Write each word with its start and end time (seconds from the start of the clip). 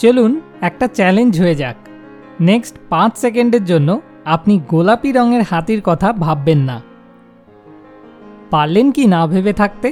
চলুন 0.00 0.32
একটা 0.60 0.86
চ্যালেঞ্জ 0.86 1.40
হয়ে 1.40 1.54
যাক। 1.54 1.76
নেক্সট 2.40 2.74
পাঁচ 2.88 3.12
সেকেন্ডের 3.18 3.64
জন্য 3.64 4.00
আপনি 4.24 4.54
গোলাপি 4.68 5.12
রঙের 5.12 5.42
হাতির 5.42 5.80
কথা 5.84 6.12
ভাববেন 6.12 6.58
না। 6.58 6.76
পারলেন 8.50 8.86
কি 8.90 9.06
না 9.06 9.26
ভেবে 9.26 9.52
থাকতে? 9.52 9.88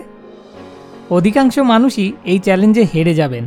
অধিকাংশ 1.10 1.58
মানুষই 1.58 2.12
এই 2.24 2.38
চ্যালেঞ্জে 2.38 2.84
হেরে 2.94 3.14
যাবেন। 3.14 3.44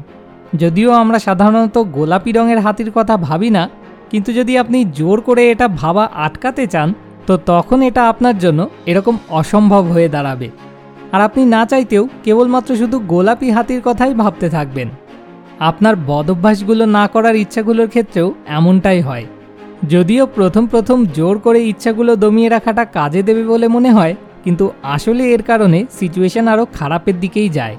যদিও 0.57 0.91
আমরা 0.91 1.19
সাধারণত 1.19 1.77
গোলাপি 1.77 2.31
রঙের 2.31 2.59
হাতির 2.59 2.91
কথা 2.91 3.17
ভাবি 3.17 3.49
না, 3.49 3.69
কিন্তু 4.11 4.33
যদি 4.33 4.57
আপনি 4.57 4.85
জোর 4.85 5.21
করে 5.21 5.43
এটা 5.51 5.67
ভাবা 5.67 6.09
আটকাতে 6.25 6.67
চান, 6.67 6.93
তো 7.27 7.33
তখন 7.45 7.81
এটা 7.81 8.01
আপনার 8.09 8.37
জন্য 8.37 8.69
এরকম 8.85 9.17
অসম্ভব 9.29 9.83
হয়ে 9.85 10.09
দাঁড়াবে। 10.09 10.49
আর 11.11 11.21
আপনি 11.21 11.45
না 11.45 11.65
চাইতেও 11.65 12.07
কেবলমাত্র 12.23 12.75
শুধু 12.75 12.99
গোলাপি 12.99 13.47
হাতির 13.51 13.81
কথাই 13.85 14.13
ভাবতে 14.13 14.49
থাকবেন। 14.49 14.89
আপনার 15.69 15.95
বদভ্যাসগুলো 16.09 16.83
না 16.97 17.03
করার 17.13 17.35
ইচ্ছাগুলোর 17.43 17.89
ক্ষেত্রেও 17.93 18.27
এমনটাই 18.57 19.01
হয়। 19.01 19.25
যদিও 19.89 20.23
প্রথম 20.37 20.63
প্রথম 20.67 20.97
জোর 21.17 21.35
করে 21.45 21.59
ইচ্ছাগুলো 21.71 22.11
দমিয়ে 22.23 22.49
রাখাটা 22.49 22.83
কাজে 22.97 23.21
দেবে 23.27 23.43
বলে 23.43 23.67
মনে 23.75 23.91
হয়, 23.97 24.13
কিন্তু 24.43 24.65
আসলে 24.95 25.23
এর 25.35 25.43
কারণে 25.49 25.79
সিচুয়েশন 25.99 26.45
আরও 26.53 26.63
খারাপের 26.77 27.15
দিকেই 27.19 27.49
যায়। 27.49 27.75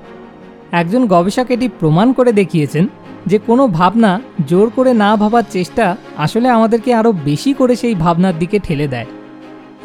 একজন 0.81 1.03
গবেষক 1.07 1.49
এটি 1.55 1.67
প্রমাণ 1.81 2.09
করে 2.19 2.31
দেখিয়েছেন 2.41 2.85
যে 3.27 3.39
কোনো 3.49 3.65
ভাবনা 3.79 4.11
জোর 4.51 4.67
করে 4.77 4.93
না 5.03 5.11
ভাবার 5.17 5.47
চেষ্টা 5.57 5.85
আসলে 6.25 6.49
আমাদেরকে 6.57 6.91
আরও 7.01 7.11
বেশি 7.29 7.51
করে 7.59 7.75
সেই 7.83 7.95
ভাবনার 8.05 8.37
দিকে 8.39 8.59
ঠেলে 8.59 8.87
দেয়। 8.95 9.09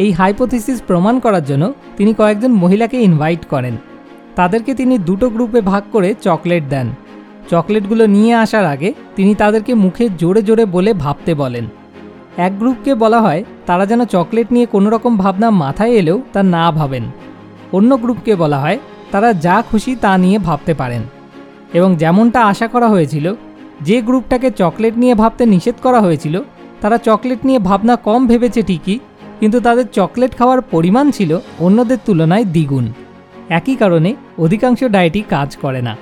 এই 0.03 0.11
হাইপোথিসিস 0.19 0.77
প্রমাণ 0.89 1.15
করার 1.25 1.45
জন্য 1.49 1.65
তিনি 1.97 2.11
কয়েকজন 2.19 2.51
মহিলাকে 2.63 2.97
ইনভাইট 3.07 3.43
করেন। 3.53 3.75
তাদেরকে 4.35 4.71
তিনি 4.79 4.95
দুটো 5.07 5.27
গ্রুপে 5.35 5.59
ভাগ 5.71 5.83
করে 5.93 6.09
চকলেট 6.25 6.63
দেন। 6.75 6.87
চকলেটগুলো 7.49 8.07
নিয়ে 8.07 8.33
আসার 8.33 8.65
আগে 8.65 8.93
তিনি 9.15 9.35
তাদেরকে 9.35 9.73
মুখে 9.73 10.09
জোরে 10.17 10.41
জোরে 10.41 10.65
বলে 10.65 10.93
ভাবতে 10.93 11.35
বলেন। 11.35 11.65
এক 12.37 12.59
গ্রুপকে 12.59 12.95
বলা 12.95 13.21
হয়, 13.21 13.43
তারা 13.65 13.85
যেন 13.85 14.05
চকলেট 14.05 14.51
নিয়ে 14.51 14.65
কোনো 14.65 14.89
রকম 14.89 15.17
ভাবনা 15.17 15.49
মাথায় 15.49 15.91
এলেও 15.91 16.21
তা 16.33 16.43
না 16.43 16.71
ভাবেন। 16.71 17.03
অন্য 17.73 17.97
গ্রুপকে 17.97 18.35
বলা 18.35 18.59
হয়, 18.59 18.79
তারা 19.11 19.33
যা 19.33 19.63
খুশি 19.71 19.95
তা 19.95 20.17
নিয়ে 20.17 20.39
ভাবতে 20.39 20.73
পারেন। 20.73 21.01
এবং 21.73 21.95
যেমনটা 21.95 22.45
আশা 22.45 22.67
করা 22.67 22.87
হয়েছিল, 22.87 23.33
যে 23.81 24.01
গ্রুপটাকে 24.01 24.51
চকলেট 24.51 24.97
নিয়ে 24.97 25.15
ভাবতে 25.15 25.45
নিষেধ 25.45 25.75
করা 25.83 26.01
হয়েছিল, 26.01 26.41
তারা 26.81 26.97
চকলেট 26.97 27.45
নিয়ে 27.45 27.59
ভাবনা 27.59 27.95
কম 27.95 28.27
ভেবেছে 28.27 28.61
ঠিকই, 28.61 28.99
কিন্তু 29.39 29.59
তাদের 29.59 29.85
চকলেট 29.87 30.37
খাওয়ার 30.37 30.61
পরিমাণ 30.61 31.11
ছিল 31.11 31.39
অন্যদের 31.59 31.97
তুলনায় 32.05 32.45
দ্বিগুণ। 32.45 32.85
একই 33.49 33.75
কারণে 33.75 34.15
অধিকাংশ 34.37 34.83
ডায়েটই 34.83 35.23
কাজ 35.29 35.57
করে 35.57 35.81
না। 35.81 35.97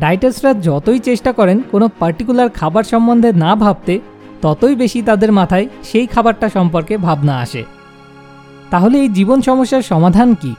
ডায়েটার্সরা 0.00 0.54
যতই 0.54 0.98
চেষ্টা 0.98 1.32
করেন 1.32 1.62
কোনো 1.70 1.88
পার্টিকুলার 1.98 2.48
খাবার 2.50 2.84
সম্বন্ধে 2.84 3.32
না 3.32 3.54
ভাবতে, 3.56 4.00
ততই 4.42 4.74
বেশি 4.74 5.02
তাদের 5.02 5.32
মাথায় 5.32 5.68
সেই 5.82 6.06
খাবারটা 6.06 6.48
সম্পর্কে 6.48 6.96
ভাবনা 6.96 7.38
আসে। 7.38 7.64
তাহলে 8.70 8.98
এই 8.98 9.08
জীবন 9.08 9.40
সমস্যার 9.40 9.82
সমাধান 9.82 10.34
কি? 10.34 10.54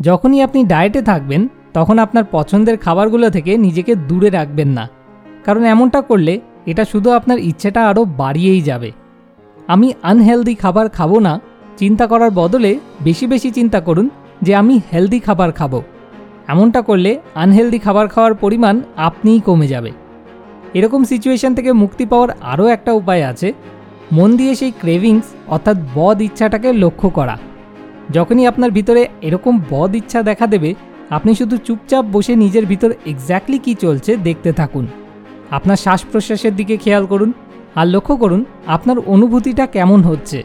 যখনই 0.00 0.42
আপনি 0.42 0.64
ডায়েটে 0.64 1.02
থাকবেন, 1.02 1.48
তখন 1.74 1.98
আপনার 1.98 2.24
পছন্দের 2.30 2.76
খাবারগুলো 2.76 3.30
থেকে 3.30 3.56
নিজেকে 3.56 3.94
দূরে 3.94 4.30
রাখবেন 4.30 4.68
না। 4.68 4.88
কারণ 5.44 5.64
এমনটা 5.64 6.00
করলে 6.00 6.40
এটা 6.66 6.84
শুধু 6.84 7.10
আপনার 7.10 7.38
ইচ্ছেটা 7.38 7.88
আরও 7.88 8.04
বাড়িয়েই 8.04 8.62
যাবে। 8.62 8.92
আমি 9.68 9.92
আনহেলদি 10.02 10.54
খাবার 10.54 10.88
খাব 10.88 11.18
না, 11.18 11.40
চিন্তা 11.76 12.06
করার 12.06 12.30
বদলে 12.30 12.78
বেশি 13.00 13.26
বেশি 13.26 13.50
চিন্তা 13.50 13.80
করুন 13.80 14.10
যে 14.42 14.54
আমি 14.54 14.80
হেলদি 14.92 15.20
খাবার 15.20 15.52
খাব। 15.52 15.82
এমনটা 16.52 16.80
করলে 16.88 17.10
আনহেলদি 17.42 17.78
খাবার 17.86 18.06
খাওয়ার 18.14 18.34
পরিমাণ 18.42 18.74
আপনিই 19.08 19.40
কমে 19.48 19.66
যাবে। 19.74 19.90
এরকম 20.78 21.00
সিচুয়েশন 21.10 21.52
থেকে 21.58 21.70
মুক্তি 21.82 22.04
পাওয়ার 22.12 22.30
আরও 22.52 22.64
একটা 22.76 22.92
উপায় 23.00 23.22
আছে। 23.30 23.48
মন 24.16 24.30
দিয়ে 24.38 24.52
সেই 24.60 24.72
ক্রেভিংস 24.82 25.26
অর্থাৎ 25.54 25.76
বদ 25.96 26.18
ইচ্ছাটাকে 26.26 26.68
লক্ষ্য 26.82 27.08
করা। 27.18 27.36
যখনই 28.16 28.44
আপনার 28.50 28.70
ভিতরে 28.78 29.02
এরকম 29.26 29.54
বদ 29.72 29.90
ইচ্ছা 30.00 30.20
দেখা 30.28 30.46
দেবে, 30.54 30.70
আপনি 31.16 31.30
শুধু 31.40 31.56
চুপচাপ 31.66 32.04
বসে 32.14 32.32
নিজের 32.44 32.64
ভিতর 32.72 32.90
এক্স্যাক্টলি 33.12 33.58
কী 33.64 33.72
চলছে 33.84 34.12
দেখতে 34.26 34.50
থাকুন। 34.60 34.84
আপনার 35.56 35.78
শ্বাস 35.84 36.00
প্রশ্বাসের 36.10 36.54
দিকে 36.58 36.74
খেয়াল 36.84 37.04
করুন 37.12 37.30
আর 37.78 37.86
লক্ষ্য 37.94 38.14
করুন 38.22 38.40
আপনার 38.76 38.98
অনুভূতিটা 39.14 39.64
কেমন 39.76 40.00
হচ্ছে। 40.08 40.38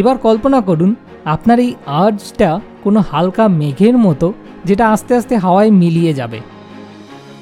এবার 0.00 0.16
কল্পনা 0.26 0.60
করুন, 0.68 0.90
আপনার 1.34 1.58
এই 1.66 1.72
আর্জটা 2.02 2.50
কোনো 2.84 3.00
হালকা 3.10 3.44
মেঘের 3.60 3.96
মতো 4.06 4.28
যেটা 4.64 4.88
আস্তে 4.88 5.14
আস্তে 5.14 5.36
হাওয়ায় 5.36 5.70
মিলিয়ে 5.70 6.12
যাবে। 6.14 6.40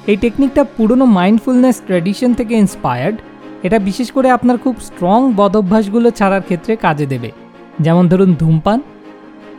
এই 0.07 0.15
টেকনিকটা 0.15 0.63
পুরনো 0.77 1.05
মাইন্ডফুলনেস 1.05 1.81
ট্র্যাডিশন 1.85 2.33
থেকে 2.33 2.55
ইন্সপায়ার্ড 2.55 3.17
এটা 3.63 3.79
বিশেষ 3.79 4.11
করে 4.11 4.29
আপনার 4.29 4.57
খুব 4.57 4.75
স্ট্রং 4.79 5.33
বদভ্যাসগুলো 5.35 6.11
ছাড়ার 6.11 6.41
ক্ষেত্রে 6.41 6.75
কাজে 6.75 7.05
দেবে। 7.05 7.31
যেমন 7.79 8.07
ধরুন 8.07 8.35
ধূমপান। 8.39 8.81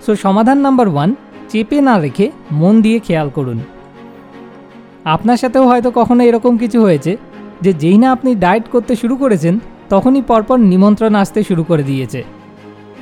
সো 0.07 0.17
সমাধান 0.17 0.59
নাম্বার 0.59 0.89
ওয়ান 0.89 1.15
চেপে 1.49 1.81
না 1.81 1.99
রেখে 1.99 2.31
মন 2.53 2.83
দিয়ে 2.83 2.99
খেয়াল 2.99 3.31
করুন। 3.31 3.61
আপনার 5.05 5.37
সাথেও 5.37 5.69
হয়তো 5.69 5.91
কখনো 5.91 6.25
এরকম 6.25 6.59
কিছু 6.59 6.83
হয়েছে 6.83 7.17
যে 7.63 7.73
যেই 7.73 7.99
না 7.99 8.13
আপনি 8.13 8.35
ডায়েট 8.35 8.69
করতে 8.69 8.97
শুরু 8.97 9.17
করেছেন, 9.17 9.59
তখনই 9.89 10.23
পরপর 10.23 10.59
নিমন্ত্রণ 10.59 11.15
আসতে 11.15 11.43
শুরু 11.43 11.65
করে 11.65 11.83
দিয়েছে। 11.83 12.23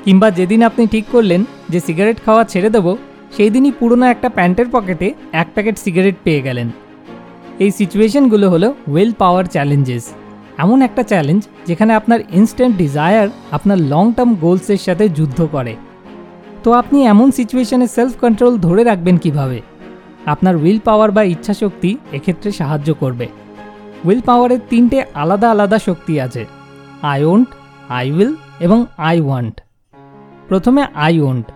কিংবা 0.04 0.30
যেদিন 0.30 0.62
আপনি 0.62 0.86
ঠিক 0.86 1.04
করলেন 1.12 1.44
যে 1.68 1.80
সিগারেট 1.80 2.18
খাওয়া 2.24 2.44
ছেড়ে 2.44 2.70
দেবো 2.70 2.96
সেই 3.36 3.50
দিনই 3.50 3.72
পুরনো 3.78 4.06
একটা 4.06 4.28
প্যান্টের 4.28 4.68
পকেটে 4.74 5.08
এক 5.32 5.48
প্যাকেট 5.54 5.76
সিগারেট 5.84 6.16
পেয়ে 6.24 6.42
গেলেন। 6.42 6.68
এই 7.64 7.70
সিচুয়েশনগুলো 7.70 8.46
হলো 8.50 8.68
ওয়েল 8.90 9.12
পাওয়ার 9.22 9.44
চ্যালেঞ্জেস। 9.44 10.04
এমন 10.58 10.78
একটা 10.82 11.02
চ্যালেঞ্জ 11.02 11.42
যেখানে 11.68 11.92
আপনার 11.94 12.20
ইনস্ট্যান্ট 12.38 12.74
ডিজায়ার 12.76 13.28
আপনার 13.56 13.78
লং 13.92 14.04
টার্ম 14.16 14.30
গোলসের 14.34 14.80
সাথে 14.86 15.04
যুদ্ধ 15.08 15.38
করে। 15.54 15.74
তো 16.64 16.68
আপনি 16.72 16.98
এমন 17.06 17.28
সিচুয়েশনে 17.30 17.86
সেলফ 17.86 18.14
কন্ট্রোল 18.20 18.54
ধরে 18.58 18.82
রাখবেন 18.84 19.16
কীভাবে? 19.18 19.58
আপনার 20.26 20.54
উইল 20.56 20.80
পাওয়ার 20.88 21.10
বা 21.16 21.22
ইচ্ছাশক্তি 21.22 21.90
এক্ষেত্রে 22.12 22.50
সাহায্য 22.52 22.88
করবে। 22.94 23.26
উইল 24.04 24.20
পাওয়ারের 24.20 24.60
তিনটে 24.70 24.98
আলাদা 25.14 25.48
আলাদা 25.50 25.78
শক্তি 25.78 26.14
আছে, 26.20 26.42
আই 27.02 27.20
ওন্ট, 27.24 27.48
আই 27.88 28.06
উইল 28.12 28.32
এবং 28.60 28.78
আই 29.08 29.16
ওয়ান্ট। 29.20 29.56
প্রথমে 30.48 30.82
আই 31.06 31.14
ওন্ট 31.20 31.46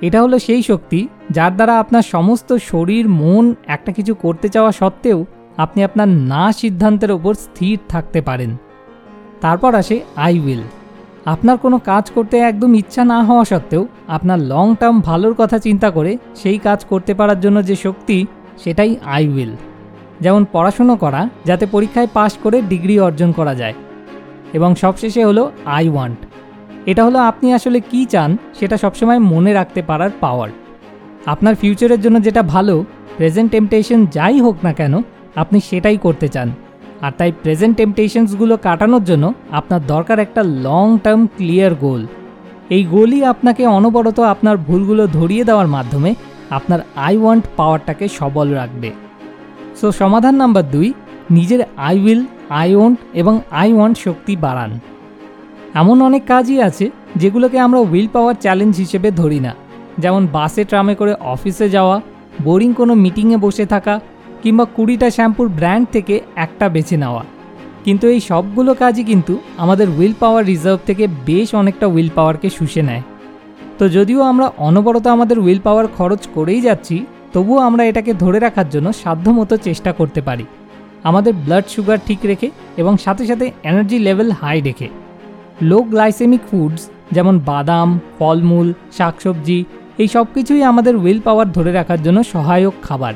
এটা 0.00 0.22
হলো 0.22 0.38
সেই 0.38 0.62
শক্তি 0.62 1.08
যার 1.30 1.54
দ্বারা 1.54 1.78
আপনার 1.78 2.02
সমস্ত 2.02 2.52
শরীর, 2.52 3.08
মন 3.08 3.54
একটা 3.66 3.92
কিছু 3.92 4.14
করতে 4.14 4.48
চাওয়া 4.48 4.72
সত্ত্বেও 4.72 5.24
আপনি 5.56 5.84
আপনার 5.84 6.08
না 6.08 6.52
সিদ্ধান্তের 6.52 7.12
ওপর 7.12 7.34
স্থির 7.34 7.78
থাকতে 7.88 8.20
পারেন। 8.20 8.56
তারপর 9.40 9.74
আসে 9.74 10.00
আই 10.16 10.38
উইল 10.38 10.60
আপনার 11.24 11.58
কোনো 11.58 11.78
কাজ 11.78 12.10
করতে 12.10 12.38
একদম 12.38 12.74
ইচ্ছা 12.74 13.04
না 13.04 13.24
হওয়া 13.24 13.44
সত্ত্বেও 13.44 13.86
আপনার 14.08 14.38
লং 14.38 14.74
টার্ম 14.80 15.00
ভালোর 15.00 15.34
কথা 15.38 15.58
চিন্তা 15.58 15.90
করে 15.90 16.18
সেই 16.34 16.58
কাজ 16.58 16.84
করতে 16.84 17.14
পারার 17.14 17.40
জন্য 17.40 17.64
যে 17.64 17.76
শক্তি, 17.76 18.26
সেটাই 18.64 18.96
আই 19.04 19.28
উইল 19.28 19.52
যেমন 20.20 20.46
পড়াশুনো 20.52 20.96
করা, 20.96 21.28
যাতে 21.44 21.66
পরীক্ষায় 21.66 22.08
পাশ 22.14 22.32
করে 22.42 22.62
ডিগ্রি 22.62 23.00
অর্জন 23.00 23.32
করা 23.32 23.54
যায়। 23.54 23.74
এবং 24.52 24.74
সবশেষে 24.74 25.24
হলো 25.24 25.52
আই 25.66 25.88
ওয়ান্ট 25.88 26.27
এটা 26.86 27.04
হলো 27.04 27.18
আপনি 27.18 27.54
আসলে 27.54 27.80
কি 27.80 28.04
চান 28.04 28.36
সেটা 28.58 28.76
সবসময় 28.76 29.18
মনে 29.18 29.52
রাখতে 29.52 29.82
পারার 29.82 30.10
পাওয়ার 30.20 30.50
আপনার 31.26 31.54
ফিউচারের 31.54 32.00
জন্য 32.00 32.22
যেটা 32.22 32.42
ভালো 32.42 32.84
প্রেজেন্ট 33.16 33.52
টেম্পটেশন 33.52 34.06
যাই 34.06 34.40
হোক 34.40 34.56
না 34.62 34.72
কেন, 34.72 35.02
আপনি 35.36 35.60
সেটাই 35.60 35.96
করতে 35.96 36.28
চান। 36.28 36.52
আর 37.02 37.12
তাই 37.18 37.32
প্রেজেন্ট 37.42 37.76
টেম্পটেশনসগুলো 37.76 38.56
কাটানোর 38.56 39.04
জন্য 39.04 39.32
আপনার 39.50 39.80
দরকার 39.86 40.18
একটা 40.18 40.42
লং 40.42 40.98
টার্ম 40.98 41.26
ক্লিয়ার 41.36 41.74
গোল 41.74 42.06
এই 42.70 42.84
গোলই 42.84 43.24
আপনাকে 43.24 43.66
অনবরত 43.66 44.20
আপনার 44.20 44.56
ভুলগুলো 44.56 45.06
ধরিয়ে 45.06 45.44
দেওয়ার 45.44 45.66
মাধ্যমে 45.66 46.14
আপনার 46.50 46.80
আই 46.96 47.16
ওয়ান্ট 47.16 47.44
পাওয়ারটাকে 47.56 48.08
সবল 48.08 48.54
রাখবে। 48.54 48.90
সো 49.80 49.92
সমাধান 49.92 50.34
নাম্বার 50.34 50.62
দুই, 50.62 50.92
নিজের 51.30 51.60
আই 51.76 51.98
উইল 52.04 52.24
আই 52.50 52.74
ওন্ট 52.74 52.98
এবং 53.14 53.40
আই 53.50 53.72
ওয়ান্ট 53.72 53.98
শক্তি 53.98 54.36
বাড়ান। 54.36 54.80
এমন 55.74 56.02
অনেক 56.02 56.22
কাজই 56.26 56.62
আছে 56.62 56.90
যেগুলোকে 57.16 57.58
আমরা 57.58 57.80
উইল 57.80 58.08
পাওয়ার 58.12 58.34
চ্যালেঞ্জ 58.34 58.76
হিসেবে 58.76 59.10
ধরি 59.10 59.40
না। 59.40 59.54
যেমন 59.98 60.26
বাসে, 60.26 60.64
ট্রামে 60.64 60.94
করে 60.94 61.14
অফিসে 61.20 61.68
যাওয়া 61.68 62.00
বোরিং 62.42 62.74
কোনো 62.74 62.94
মিটিংয়ে 62.94 63.36
বসে 63.36 63.66
থাকা, 63.66 64.00
কিংবা 64.42 64.64
কুড়িটা 64.64 65.10
শ্যাম্পুর 65.10 65.48
ব্র্যান্ড 65.48 65.86
থেকে 65.92 66.20
একটা 66.36 66.68
বেছে 66.68 66.96
নেওয়া। 66.96 67.24
কিন্তু 67.84 68.08
এই 68.08 68.20
সবগুলো 68.20 68.74
কাজই 68.74 69.04
কিন্তু 69.04 69.38
আমাদের 69.58 69.88
উইল 69.88 70.12
পাওয়ার 70.20 70.46
রিজার্ভ 70.46 70.78
থেকে 70.86 71.08
বেশ 71.26 71.54
অনেকটা 71.54 71.86
উইল 71.86 72.08
পাওয়ারকে 72.14 72.50
শুষে 72.50 72.82
নেয়। 72.82 73.02
তো 73.78 73.88
যদিও 73.88 74.22
আমরা 74.22 74.50
অনবরত 74.58 75.06
আমাদের 75.06 75.38
উইল 75.38 75.58
পাওয়ার 75.58 75.86
খরচ 75.86 76.28
করেই 76.34 76.60
যাচ্ছি, 76.60 77.06
তবুও 77.32 77.58
আমরা 77.58 77.84
এটাকে 77.84 78.14
ধরে 78.14 78.38
রাখার 78.38 78.68
জন্য 78.68 78.92
সাধ্যমতো 78.92 79.56
চেষ্টা 79.56 79.92
করতে 79.92 80.20
পারি। 80.20 80.44
আমাদের 81.02 81.32
ব্লাড 81.32 81.64
সুগার 81.68 81.98
ঠিক 82.06 82.18
রেখে 82.24 82.50
এবং 82.76 82.96
সাথে 82.96 83.26
সাথে 83.26 83.50
এনার্জি 83.64 83.98
লেভেল 83.98 84.30
হাই 84.30 84.60
রেখে। 84.60 84.88
লো 85.62 85.78
গ্লাইসেমিক 85.82 86.42
ফুডস, 86.50 86.82
যেমন 87.12 87.34
বাদাম, 87.38 87.88
ফলমূল, 88.18 88.68
শাকসবজি, 88.96 89.58
এই 89.98 90.08
সব 90.08 90.26
কিছুই 90.34 90.62
আমাদের 90.62 90.94
উইল 90.96 91.20
পাওয়ার 91.20 91.48
ধরে 91.52 91.72
রাখার 91.72 92.00
জন্য 92.02 92.18
সহায়ক 92.22 92.74
খাবার। 92.82 93.14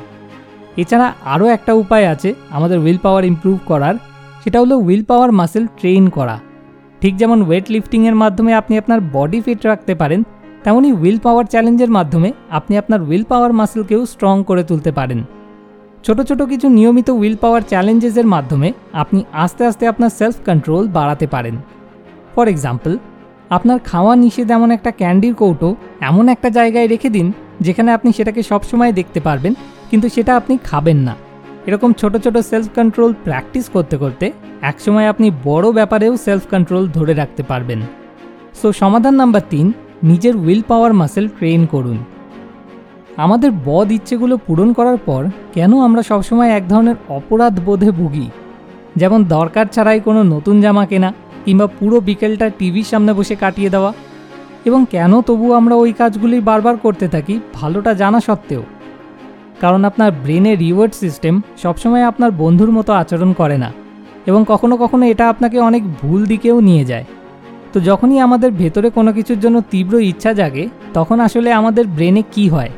এছাড়া 0.77 1.07
আরও 1.33 1.45
একটা 1.45 1.73
উপায় 1.73 2.05
আছে 2.07 2.29
আমাদের 2.51 2.77
উইল 2.79 2.99
পাওয়ার 3.05 3.23
ইমপ্রুভ 3.25 3.57
করার, 3.67 3.95
সেটা 4.43 4.57
হলো 4.59 4.75
উইল 4.77 5.03
পাওয়ার 5.03 5.31
মাসেল 5.31 5.63
ট্রেন 5.79 6.03
করা। 6.09 6.35
ঠিক 7.01 7.13
যেমন 7.17 7.39
ওয়েট 7.47 7.65
লিফটিংয়ের 7.73 8.15
মাধ্যমে 8.15 8.51
আপনি 8.53 8.73
আপনার 8.81 8.99
বডি 9.13 9.39
ফিট 9.45 9.61
রাখতে 9.65 9.93
পারেন 9.95 10.19
তেমনই 10.63 10.93
উইল 11.01 11.19
পাওয়ার 11.25 11.45
চ্যালেঞ্জের 11.45 11.91
মাধ্যমে 11.97 12.29
আপনি 12.49 12.73
আপনার 12.77 13.01
উইল 13.09 13.23
পাওয়ার 13.31 13.51
মাসেলকেও 13.59 14.01
স্ট্রং 14.05 14.35
করে 14.49 14.63
তুলতে 14.63 14.91
পারেন। 14.91 15.19
ছোট 16.05 16.17
ছোট 16.21 16.39
কিছু 16.51 16.67
নিয়মিত 16.69 17.09
উইল 17.21 17.35
পাওয়ার 17.43 17.63
চ্যালেঞ্জেসের 17.71 18.27
মাধ্যমে 18.33 18.69
আপনি 18.93 19.19
আস্তে 19.33 19.65
আস্তে 19.69 19.83
আপনার 19.87 20.11
সেলফ 20.19 20.37
কন্ট্রোল 20.47 20.83
বাড়াতে 20.87 21.27
পারেন। 21.27 21.55
ফর 22.35 22.45
এক্সাম্পল, 22.47 22.93
আপনার 23.49 23.79
খাওয়া 23.79 24.13
নিষেধ 24.15 24.47
এমন 24.51 24.69
একটা 24.71 24.91
ক্যান্ডির 24.91 25.33
কৌটো 25.33 25.69
এমন 26.01 26.25
একটা 26.29 26.49
জায়গায় 26.49 26.87
রেখে 26.87 27.09
দিন 27.09 27.27
যেখানে 27.61 27.89
আপনি 27.91 28.09
সেটাকে 28.11 28.41
সবসময় 28.43 28.91
দেখতে 28.91 29.19
পারবেন, 29.19 29.53
কিন্তু 29.89 30.07
সেটা 30.09 30.31
আপনি 30.37 30.53
খাবেন 30.63 30.97
না। 30.97 31.13
এরকম 31.67 31.89
ছোট 31.93 32.13
ছোট 32.17 32.35
সেলফ 32.37 32.67
কন্ট্রোল 32.75 33.11
প্র্যাকটিস 33.25 33.65
করতে 33.69 33.95
করতে 33.97 34.25
একসময় 34.61 35.07
আপনি 35.07 35.27
বড় 35.43 35.67
ব্যাপারেও 35.71 36.13
সেলফ 36.17 36.43
কন্ট্রোল 36.51 36.83
ধরে 36.87 37.13
রাখতে 37.13 37.43
পারবেন। 37.43 37.79
সো 38.61 38.67
সমাধান 38.73 39.15
নাম্বার 39.15 39.43
তিন, 39.49 39.67
নিজের 40.03 40.35
উইল 40.35 40.61
পাওয়ার 40.67 40.93
মাসেল 40.93 41.25
ট্রেন 41.37 41.61
করুন। 41.65 41.97
আমাদের 43.17 43.49
বদ 43.65 43.87
ইচ্ছেগুলো 43.91 44.35
পূরণ 44.37 44.69
করার 44.73 44.99
পর 45.05 45.21
কেন 45.53 45.71
আমরা 45.79 46.01
সবসময় 46.01 46.49
এক 46.49 46.63
ধরনের 46.67 46.97
অপরাধ 47.17 47.53
বোধে 47.65 47.89
ভুগি? 47.91 48.27
যেমন 48.95 49.19
দরকার 49.35 49.65
ছাড়াই 49.65 49.99
কোনো 49.99 50.21
নতুন 50.23 50.55
জামা 50.61 50.83
কেনা 50.85 51.09
কিংবা 51.45 51.67
পুরো 51.67 51.99
বিকেলটা 51.99 52.49
টিভির 52.49 52.83
সামনে 52.83 53.13
বসে 53.13 53.35
কাটিয়ে 53.35 53.69
দেওয়া। 53.69 53.93
এবং 54.65 54.85
কেন 54.91 55.21
তবু 55.21 55.53
আমরা 55.53 55.75
ওই 55.75 55.93
কাজগুলি 55.93 56.39
বারবার 56.39 56.77
করতে 56.77 57.07
থাকি, 57.07 57.39
ভালোটা 57.53 57.93
জানা 57.93 58.19
সত্ত্বেও। 58.19 58.63
কারণ 59.61 59.85
আপনার 59.85 60.11
ব্রেনের 60.11 60.59
রিওয়ার্ড 60.59 60.93
সিস্টেম 60.93 61.41
সবসময় 61.57 62.03
আপনার 62.03 62.31
বন্ধুর 62.31 62.71
মতো 62.71 62.93
আচরণ 62.93 63.33
করে 63.33 63.57
না। 63.57 63.73
এবং 64.25 64.45
কখনো 64.47 64.77
কখনো 64.77 65.05
এটা 65.05 65.29
আপনাকে 65.29 65.59
অনেক 65.59 65.93
ভুল 65.93 66.25
দিকেও 66.25 66.59
নিয়ে 66.59 66.85
যায়। 66.85 67.05
তো 67.73 67.79
যখনই 67.79 68.19
আমাদের 68.19 68.51
ভেতরে 68.51 68.89
কোনো 68.89 69.13
কিছুর 69.13 69.39
জন্য 69.39 69.61
তীব্র 69.71 69.99
ইচ্ছা 69.99 70.33
জাগে, 70.33 70.67
তখন 70.93 71.19
আসলে 71.19 71.53
আমাদের 71.53 71.87
ব্রেনে 71.87 72.23
কি 72.31 72.49
হয়? 72.49 72.69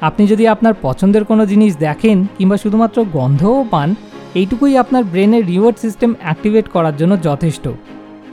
আপনি 0.00 0.26
যদি 0.26 0.48
আপনার 0.48 0.74
পছন্দের 0.82 1.24
কোনো 1.24 1.46
জিনিস 1.46 1.76
দেখেন 1.76 2.26
কিংবা 2.38 2.56
শুধুমাত্র 2.56 3.04
গন্ধও 3.12 3.64
পান 3.70 3.94
এইটুকুই 4.34 4.76
আপনার 4.76 5.04
ব্রেনের 5.04 5.44
রিওয়ার্ড 5.46 5.78
সিস্টেম 5.84 6.10
অ্যাক্টিভেট 6.22 6.68
করার 6.68 6.94
জন্য 6.96 7.22
যথেষ্ট। 7.22 7.64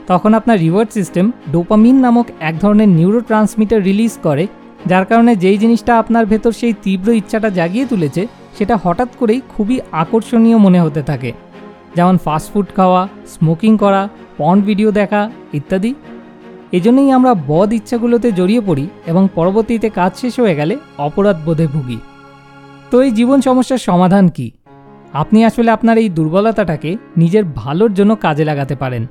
তখন 0.06 0.34
আপনার 0.34 0.58
রিওয়ার্ড 0.58 0.90
সিস্টেম 0.92 1.32
ডোপামিন 1.52 1.96
নামক 2.04 2.26
এক 2.40 2.54
ধরনের 2.60 2.88
নিউরো 2.88 3.20
ট্রান্সমিটার 3.20 3.80
রিলিজ 3.82 4.14
করে, 4.22 4.46
যার 4.86 5.04
কারণে 5.04 5.36
যেই 5.36 5.58
জিনিসটা 5.58 5.98
আপনার 5.98 6.24
ভেতর 6.26 6.52
সেই 6.52 6.74
তীব্র 6.84 7.08
ইচ্ছাটা 7.12 7.50
জাগিয়ে 7.50 7.86
তুলেছে, 7.86 8.26
সেটা 8.58 8.76
হঠাৎ 8.84 9.10
করেই 9.16 9.40
খুবই 9.48 9.80
আকর্ষণীয় 9.92 10.58
মনে 10.58 10.80
হতে 10.80 11.02
থাকে। 11.02 11.32
যেমন 11.96 12.16
ফাস্টফুড 12.24 12.66
খাওয়া, 12.76 13.08
স্মোকিং 13.34 13.78
করা, 13.78 14.08
পন্ড 14.38 14.64
ভিডিও 14.64 14.90
দেখা 14.90 15.30
ইত্যাদি। 15.52 15.94
এজন্যই 16.72 17.10
আমরা 17.10 17.34
বদ 17.34 17.72
ইচ্ছাগুলোতে 17.72 18.32
জড়িয়ে 18.32 18.60
পড়ি 18.60 18.88
এবং 19.06 19.28
পরবর্তীতে 19.34 19.90
কাজ 19.90 20.12
শেষ 20.16 20.40
হয়ে 20.40 20.54
গেলে 20.54 20.76
অপরাধ 20.98 21.36
বোধে 21.46 21.66
ভুগি। 21.66 21.98
তো 22.90 23.02
এই 23.02 23.10
জীবন 23.10 23.40
সমস্যার 23.40 23.78
সমাধান 23.78 24.28
কি? 24.28 24.50
আপনি 25.16 25.44
আসলে 25.44 25.70
আপনার 25.70 25.98
এই 25.98 26.08
দুর্বলতাটাকে 26.08 26.96
নিজের 27.16 27.44
ভালোর 27.54 27.94
জন্য 27.94 28.16
কাজে 28.16 28.44
লাগাতে 28.44 28.74
পারেন। 28.74 29.06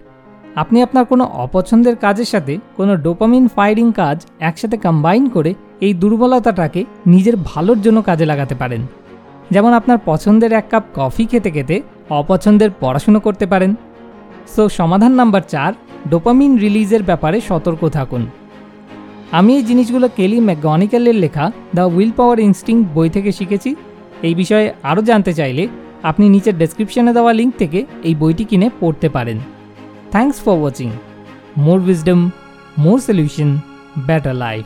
আপনি 0.55 0.81
আপনার 0.81 1.05
কোনো 1.05 1.23
অপছন্দের 1.23 1.95
কাজের 1.95 2.25
সাথে 2.25 2.57
কোনো 2.77 2.95
ডোপামিন 2.95 3.47
ফায়ারিং 3.47 3.91
কাজ 3.91 4.25
একসাথে 4.39 4.77
কম্বাইন 4.77 5.29
করে 5.29 5.53
এই 5.81 5.93
দুর্বলতাটাকে 5.93 6.85
নিজের 7.07 7.35
ভালোর 7.45 7.81
জন্য 7.81 8.01
কাজে 8.01 8.25
লাগাতে 8.25 8.55
পারেন। 8.55 8.81
যেমন 9.51 9.73
আপনার 9.73 9.97
পছন্দের 10.05 10.51
এক 10.53 10.65
কাপ 10.69 10.83
কফি 10.95 11.25
খেতে 11.25 11.51
খেতে 11.51 11.81
অপছন্দের 12.09 12.69
পড়াশুনো 12.79 13.19
করতে 13.19 13.45
পারেন। 13.45 13.75
সো, 14.55 14.69
সমাধান 14.69 15.11
নাম্বার 15.11 15.41
চার, 15.47 15.73
ডোপামিন 16.09 16.57
রিলিজের 16.57 17.03
ব্যাপারে 17.03 17.41
সতর্ক 17.41 17.89
থাকুন। 17.89 18.25
আমি 19.31 19.55
এই 19.55 19.63
জিনিসগুলো 19.63 20.09
কেলি 20.15 20.39
ম্যাকগনিক্যালের 20.39 21.15
লেখা 21.15 21.51
দ্য 21.75 21.81
উইল 21.81 22.11
পাওয়ার 22.11 22.39
ইনস্টিং 22.39 22.83
বই 22.93 23.09
থেকে 23.09 23.31
শিখেছি। 23.31 23.75
এই 24.21 24.35
বিষয়ে 24.35 24.73
আরও 24.83 25.01
জানতে 25.01 25.33
চাইলে 25.33 25.67
আপনি 26.05 26.25
নিচের 26.29 26.55
ডেসক্রিপশনে 26.57 27.11
দেওয়া 27.13 27.33
লিঙ্ক 27.33 27.53
থেকে 27.61 27.79
এই 28.03 28.15
বইটি 28.15 28.43
কিনে 28.43 28.67
পড়তে 28.79 29.07
পারেন। 29.09 29.37
Thanks 30.11 30.37
for 30.41 30.57
watching 30.61 30.89
more 31.57 31.79
wisdom 31.79 32.19
more 32.77 32.97
solution 32.99 33.49
better 34.07 34.35
life 34.35 34.65